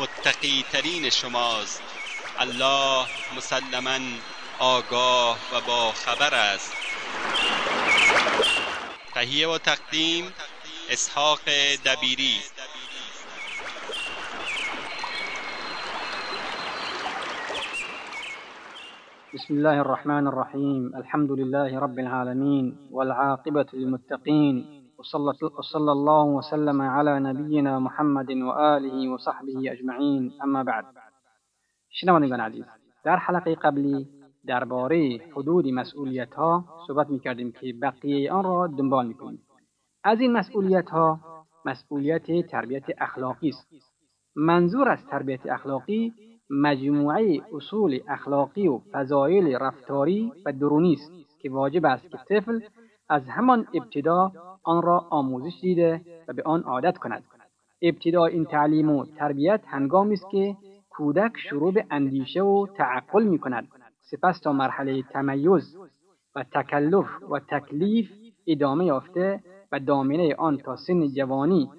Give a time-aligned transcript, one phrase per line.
[0.00, 1.82] متقی ترین شماست.
[2.38, 3.98] الله مسلما
[4.58, 6.72] آگاه و با خبر است.
[9.14, 10.32] تهیه و تقدیم
[10.90, 11.40] اسحاق
[11.84, 12.36] دبیری.
[19.34, 27.78] بسم الله الرحمن الرحيم الحمد لله رب العالمين والعاقبة للمتقين وصلى الله وسلم على نبينا
[27.78, 30.84] محمد وآله وصحبه أجمعين أما بعد
[31.90, 32.64] شنوندگان عزیز
[33.04, 34.06] در حلقه قبلی
[34.46, 39.42] درباره حدود مسئولیت ها صحبت می کردیم که بقیه آن را دنبال می کنیم.
[40.04, 41.20] از این مسئولیت ها
[41.64, 43.68] مسئولیت تربیت اخلاقی است.
[44.36, 46.12] منظور از تربیت اخلاقی
[46.50, 52.60] مجموعه اصول اخلاقی و فضایل رفتاری و درونی است که واجب است که طفل
[53.08, 57.24] از همان ابتدا آن را آموزش دیده و به آن عادت کند
[57.82, 60.56] ابتدا این تعلیم و تربیت هنگامی است که
[60.90, 63.68] کودک شروع به اندیشه و تعقل می کند
[64.00, 65.76] سپس تا مرحله تمیز
[66.34, 68.10] و تکلف و تکلیف
[68.46, 71.70] ادامه یافته و دامنه آن تا سن جوانی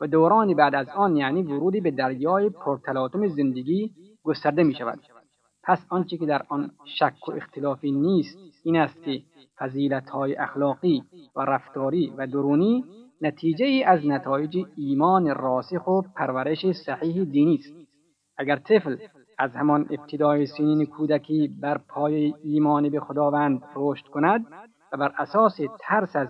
[0.00, 3.90] و دورانی بعد از آن یعنی ورودی به دریای پرتلاطم زندگی
[4.24, 4.98] گسترده می شود.
[5.68, 9.22] پس آنچه که در آن شک و اختلافی نیست این است که
[9.58, 11.02] فضیلت های اخلاقی
[11.36, 12.84] و رفتاری و درونی
[13.20, 17.74] نتیجه از نتایج ایمان راسخ و پرورش صحیح دینی است.
[18.38, 18.96] اگر طفل
[19.38, 24.46] از همان ابتدای سنین کودکی بر پای ایمان به خداوند رشد کند
[24.92, 26.28] و بر اساس ترس از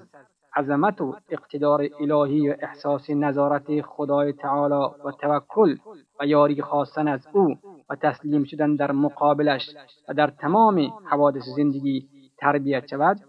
[0.57, 5.77] عظمت و اقتدار الهی و احساس نظارت خدای تعالی و توکل
[6.21, 7.55] و یاری خواستن از او
[7.91, 9.71] و تسلیم شدن در مقابلش
[10.09, 13.21] و در تمام حوادث زندگی تربیت شود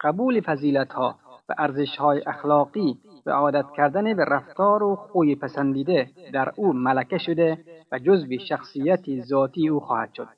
[0.00, 1.18] قبول فضیلت ها
[1.48, 7.18] و ارزش های اخلاقی و عادت کردن به رفتار و خوی پسندیده در او ملکه
[7.18, 7.58] شده
[7.92, 10.28] و جزو شخصیت ذاتی او خواهد شد.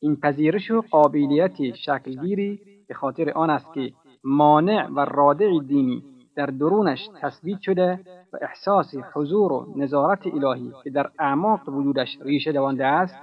[0.00, 3.92] این پذیرش و قابلیت شکلگیری به خاطر آن است که
[4.24, 6.02] مانع و رادع دینی
[6.36, 8.00] در درونش تثبیت شده
[8.32, 13.14] و احساس حضور و نظارت الهی که در اعماق وجودش ریشه دوانده است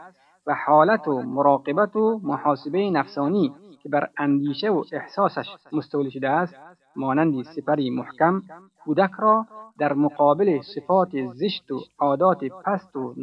[0.47, 3.53] و حالت و مراقبت و محاسبه نفسانی
[3.83, 6.55] که بر اندیشه و احساسش مستولی شده است
[6.95, 8.41] مانندی سپری محکم
[8.85, 9.45] کودک را
[9.79, 13.13] در مقابل صفات زشت و عادات پست و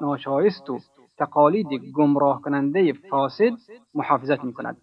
[0.00, 0.78] ناشایست و
[1.18, 3.52] تقالید گمراه کننده فاسد
[3.94, 4.76] محافظت می کند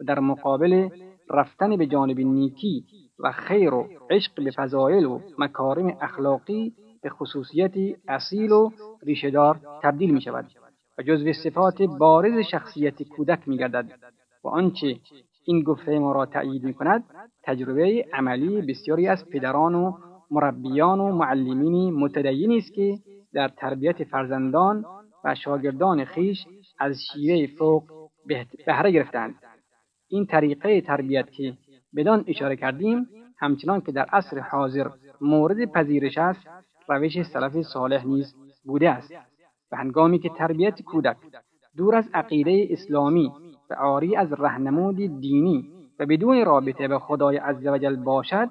[0.00, 0.88] و در مقابل
[1.30, 2.84] رفتن به جانب نیکی
[3.22, 6.72] و خیر و عشق به فضایل و مکارم اخلاقی
[7.02, 8.70] به خصوصیتی اصیل و
[9.02, 10.46] ریشهدار تبدیل می شود
[10.98, 13.92] و جزو صفات بارز شخصیت کودک می گردد
[14.44, 14.96] و آنچه
[15.44, 17.04] این گفته ما را تأیید می کند
[17.42, 19.92] تجربه عملی بسیاری از پدران و
[20.30, 22.98] مربیان و معلمینی متدینی است که
[23.34, 24.84] در تربیت فرزندان
[25.24, 26.46] و شاگردان خیش
[26.78, 27.82] از شیوه فوق
[28.66, 29.34] بهره گرفتند
[30.08, 31.56] این طریقه تربیت که
[31.96, 33.06] بدان اشاره کردیم
[33.38, 34.88] همچنان که در عصر حاضر
[35.20, 36.46] مورد پذیرش است
[36.88, 38.34] روش سلف صالح نیز
[38.64, 39.12] بوده است.
[39.72, 41.16] و هنگامی که تربیت کودک
[41.76, 43.32] دور از عقیده اسلامی
[43.70, 48.48] و عاری از رهنمود دینی و بدون رابطه به خدای عزوجل باشد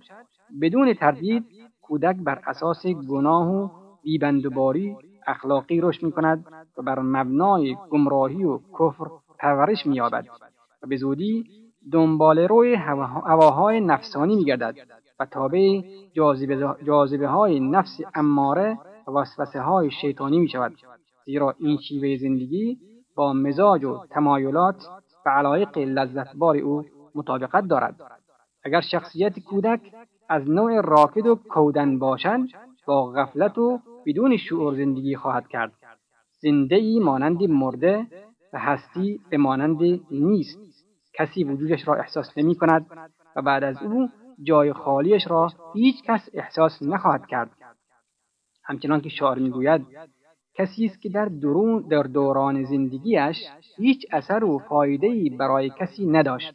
[0.61, 1.45] بدون تردید
[1.81, 3.69] کودک بر اساس گناه و
[4.03, 4.95] بیبندوباری
[5.27, 6.45] اخلاقی رشد می کند
[6.77, 9.05] و بر مبنای گمراهی و کفر
[9.39, 10.25] پرورش می یابد
[10.83, 11.60] و به زودی
[11.91, 14.75] دنبال روی هواهای نفسانی می گردد
[15.19, 15.81] و تابع
[16.85, 20.73] جاذبه, های نفس اماره و وسوسه های شیطانی می شود
[21.25, 22.77] زیرا این شیوه زندگی
[23.15, 24.87] با مزاج و تمایلات
[25.25, 26.85] و علایق لذتبار او
[27.15, 27.95] مطابقت دارد.
[28.63, 29.81] اگر شخصیت کودک
[30.29, 32.39] از نوع راکد و کودن باشد
[32.87, 35.71] با غفلت و بدون شعور زندگی خواهد کرد.
[36.41, 38.07] زنده مانند مرده
[38.53, 39.79] و هستی به مانند
[40.11, 40.70] نیست.
[41.13, 42.85] کسی وجودش را احساس نمی کند
[43.35, 44.09] و بعد از او
[44.43, 47.51] جای خالیش را هیچ کس احساس نخواهد کرد
[48.63, 49.85] همچنان که شاعر می‌گوید
[50.53, 53.37] کسی است که در درون در دوران زندگیش
[53.77, 56.53] هیچ اثر و فایده‌ای برای کسی نداشت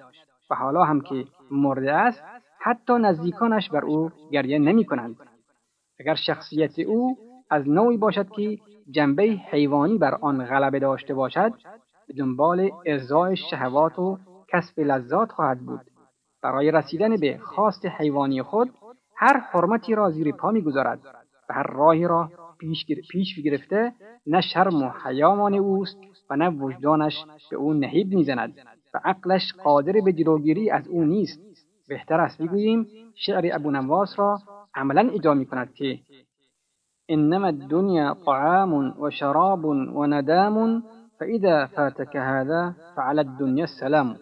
[0.51, 2.23] و حالا هم که مرده است
[2.59, 5.17] حتی نزدیکانش بر او گریه نمی کنند.
[6.01, 7.19] اگر شخصیت او
[7.51, 8.59] از نوعی باشد که
[8.91, 11.53] جنبه حیوانی بر آن غلبه داشته باشد
[12.09, 15.81] به دنبال ارزای شهوات و کسب لذات خواهد بود.
[16.43, 18.71] برای رسیدن به خواست حیوانی خود
[19.17, 21.01] هر حرمتی را زیر پا می‌گذارد
[21.49, 23.93] و هر راهی را پیش, پیش گرفته
[24.27, 25.99] نه شرم و حیامان اوست
[26.31, 28.55] و نه وجدانش به او نهیب می‌زند
[28.95, 31.41] و عقلش قادر به جلوگیری از او نیست.
[31.89, 34.39] بهتر است بگوییم شعر ابو نواس را
[34.75, 35.99] عملا اجرا می کند که
[37.09, 40.83] انما الدنیا طعام و شراب و ندام
[41.19, 44.17] فاذا فاتك هذا فعلى الدنیا السلام.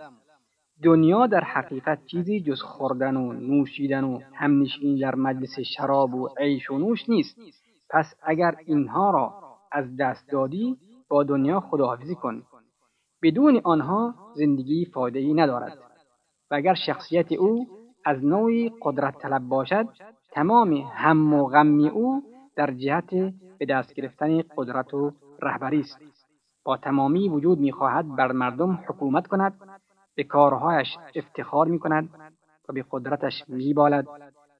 [0.83, 6.71] دنیا در حقیقت چیزی جز خوردن و نوشیدن و همنشینی در مجلس شراب و عیش
[6.71, 7.37] و نوش نیست.
[7.91, 9.35] پس اگر اینها را
[9.73, 10.77] از دست دادی
[11.09, 12.43] با دنیا خداحافظی کن.
[13.23, 15.79] بدون آنها زندگی فایده ای ندارد.
[16.51, 17.67] و اگر شخصیت او
[18.05, 19.89] از نوعی قدرت طلب باشد
[20.33, 22.23] تمام هم و غم او
[22.57, 23.11] در جهت
[23.59, 25.13] به دست گرفتن قدرت و
[25.43, 26.14] رهبری است.
[26.65, 29.55] با تمامی وجود می‌خواهد بر مردم حکومت کند
[30.15, 32.09] به کارهایش افتخار می کند
[32.69, 34.07] و به قدرتش می بالد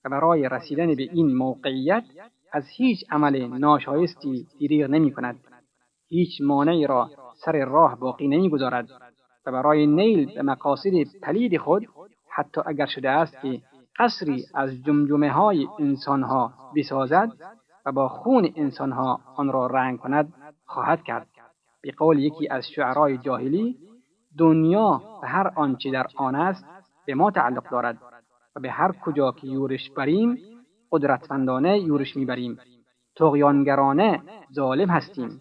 [0.05, 2.05] و برای رسیدن به این موقعیت
[2.53, 5.37] از هیچ عمل ناشایستی دریغ نمی کند.
[6.09, 8.89] هیچ مانعی را سر راه باقی نمی گذارد
[9.47, 10.91] و برای نیل به مقاصد
[11.23, 11.87] پلید خود
[12.29, 13.61] حتی اگر شده است که
[13.99, 17.33] قصری از جمجمه های انسانها بسازد
[17.87, 20.33] و با خون انسانها آن را رنگ کند
[20.67, 21.27] خواهد کرد
[21.85, 23.79] به قول یکی از شعرای جاهلی
[24.39, 26.65] دنیا و هر آنچه در آن است
[27.07, 27.99] به ما تعلق دارد
[28.57, 30.39] و به هر کجا که یورش بریم
[30.93, 32.59] قدرتمندانه یورش می‌بریم.
[33.17, 34.23] تغیانگرانه
[34.53, 35.41] ظالم هستیم.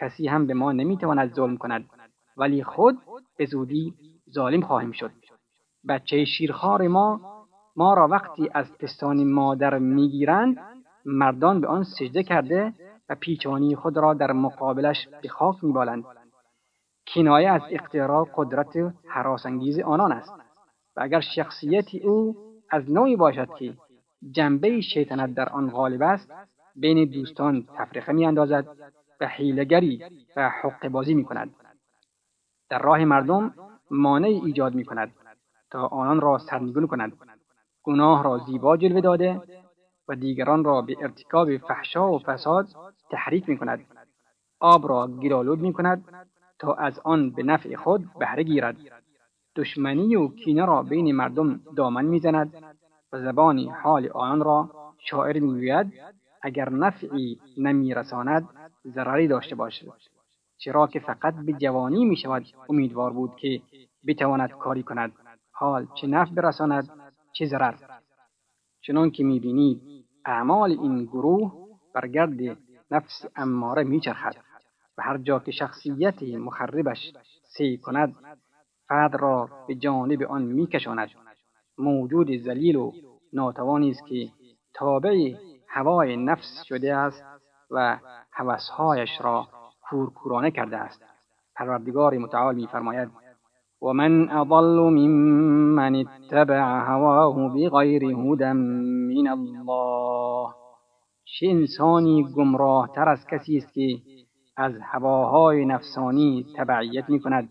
[0.00, 1.84] کسی هم به ما نمی‌تواند ظلم کند
[2.36, 2.98] ولی خود
[3.38, 3.94] به زودی
[4.30, 5.10] ظالم خواهیم شد.
[5.88, 7.20] بچه شیرخوار ما
[7.76, 10.56] ما را وقتی از پستان مادر می‌گیرند
[11.04, 12.72] مردان به آن سجده کرده
[13.14, 16.04] پیچانی خود را در مقابلش به خاک میبالند
[17.14, 20.32] کنایه از اقترا قدرت حراسانگیز آنان است
[20.96, 22.36] و اگر شخصیت او
[22.70, 23.74] از نوعی باشد که
[24.30, 26.32] جنبه شیطنت در آن غالب است
[26.76, 28.66] بین دوستان تفریقه میاندازد
[29.20, 30.04] و حیلگری
[30.36, 31.54] و حق بازی می کند.
[32.70, 33.54] در راه مردم
[33.90, 35.12] مانع ایجاد می کند
[35.70, 37.12] تا آنان را سرنگون کند.
[37.82, 39.40] گناه را زیبا جلوه داده
[40.08, 42.66] و دیگران را به ارتکاب فحشا و فساد
[43.12, 43.80] تحریک می کند.
[44.60, 46.04] آب را گلالود می کند
[46.58, 48.76] تا از آن به نفع خود بهره گیرد.
[49.56, 52.54] دشمنی و کینه را بین مردم دامن می‌زند
[53.12, 55.92] و زبان حال آن را شاعر می‌گوید
[56.42, 58.48] اگر نفعی نمیرساند
[58.86, 59.92] ضرری داشته باشد.
[60.58, 63.62] چرا که فقط به جوانی می شود امیدوار بود که
[64.06, 65.12] بتواند کاری کند.
[65.52, 66.90] حال چه نفع برساند
[67.32, 67.74] چه ضرر.
[68.80, 69.80] چنان که می بینید
[70.24, 71.52] اعمال این گروه
[71.94, 72.58] برگرد
[72.92, 74.36] نفس اماره میچرخد
[74.98, 77.12] و هر جا که شخصیت مخربش
[77.42, 78.14] سی کند
[78.88, 81.08] فرد را به جانب آن میکشاند.
[81.78, 82.92] موجود ذلیل و
[83.32, 84.28] ناتوانی است که
[84.74, 85.34] تابع
[85.68, 87.24] هوای نفس شده است
[87.70, 87.98] و
[88.32, 89.48] هوسهایش را
[89.90, 91.02] کورکورانه کرده است.
[91.56, 93.10] پروردگار متعال میفرماید
[93.82, 100.61] ومن اضل ممن اتبع هواه بغیر هدى من الله.
[101.24, 103.98] چه انسانی گمراه تر از کسی است که
[104.56, 107.50] از هواهای نفسانی تبعیت می کند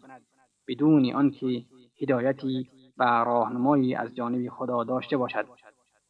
[0.67, 1.63] بدون آنکه
[2.01, 5.45] هدایتی و راهنمایی از جانب خدا داشته باشد.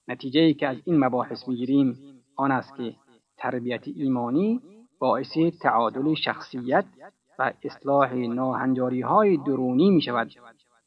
[0.07, 1.97] نتیجه ای که از این مباحث می‌گیریم
[2.35, 2.95] آن است که
[3.37, 4.61] تربیت ایمانی
[4.99, 6.85] باعث تعادل شخصیت
[7.39, 10.31] و اصلاح ناهنجاری های درونی می شود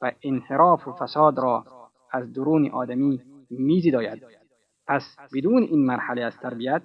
[0.00, 1.64] و انحراف و فساد را
[2.12, 4.44] از درون آدمی میزیداید.
[4.87, 6.83] پس بدون این مرحله از تربیت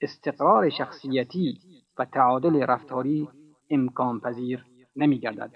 [0.00, 1.58] استقرار شخصیتی
[1.98, 3.28] و تعادل رفتاری
[3.70, 4.64] امکان پذیر
[4.96, 5.50] نمی گردد.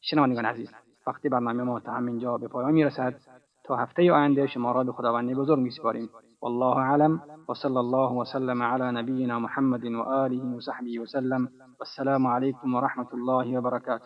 [0.00, 0.70] شنوندگان عزیز
[1.06, 3.20] وقتی برنامه ما تا همینجا به پایان می رسد
[3.64, 6.10] تا هفته آینده شما را به خداوند بزرگ می سپاریم
[6.42, 7.22] والله اعلم.
[7.48, 11.48] وصلى الله وسلم على نبينا محمد وآله وصحبه وسلم
[11.80, 14.02] والسلام عليكم ورحمة الله وبركاته